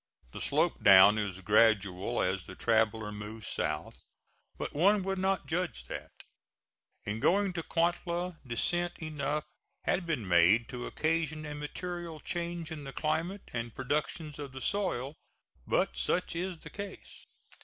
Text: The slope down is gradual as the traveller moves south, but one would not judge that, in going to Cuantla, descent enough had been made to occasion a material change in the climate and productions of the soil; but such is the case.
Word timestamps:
The 0.31 0.41
slope 0.41 0.81
down 0.81 1.19
is 1.19 1.41
gradual 1.41 2.23
as 2.23 2.45
the 2.45 2.55
traveller 2.55 3.11
moves 3.11 3.45
south, 3.47 4.01
but 4.57 4.73
one 4.73 5.03
would 5.03 5.19
not 5.19 5.45
judge 5.45 5.85
that, 5.85 6.09
in 7.05 7.19
going 7.19 7.53
to 7.53 7.61
Cuantla, 7.61 8.39
descent 8.47 8.93
enough 8.97 9.43
had 9.83 10.07
been 10.07 10.27
made 10.27 10.67
to 10.69 10.87
occasion 10.87 11.45
a 11.45 11.53
material 11.53 12.19
change 12.19 12.71
in 12.71 12.83
the 12.83 12.93
climate 12.93 13.43
and 13.53 13.75
productions 13.75 14.39
of 14.39 14.53
the 14.53 14.59
soil; 14.61 15.13
but 15.67 15.95
such 15.95 16.35
is 16.35 16.57
the 16.57 16.71
case. 16.71 17.27